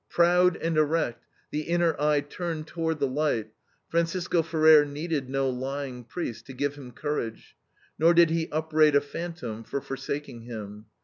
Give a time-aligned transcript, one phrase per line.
[0.09, 3.51] Proud and erect, the inner eye turned toward the light,
[3.87, 7.55] Francisco Ferrer needed no lying priests to give him courage,
[7.99, 10.87] nor did he upbraid a phantom for forsaking him.